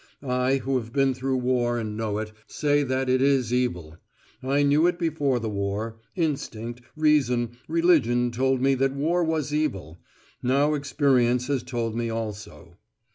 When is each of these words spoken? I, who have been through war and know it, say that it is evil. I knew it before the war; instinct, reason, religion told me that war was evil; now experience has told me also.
I, 0.23 0.55
who 0.57 0.77
have 0.79 0.91
been 0.91 1.13
through 1.13 1.37
war 1.37 1.77
and 1.77 1.95
know 1.95 2.17
it, 2.17 2.31
say 2.47 2.81
that 2.81 3.07
it 3.07 3.21
is 3.21 3.53
evil. 3.53 3.97
I 4.41 4.63
knew 4.63 4.87
it 4.87 4.97
before 4.97 5.39
the 5.39 5.47
war; 5.47 5.99
instinct, 6.15 6.81
reason, 6.95 7.51
religion 7.67 8.31
told 8.31 8.63
me 8.63 8.73
that 8.73 8.95
war 8.95 9.23
was 9.23 9.53
evil; 9.53 9.99
now 10.41 10.73
experience 10.73 11.45
has 11.49 11.61
told 11.61 11.95
me 11.95 12.09
also. 12.09 12.79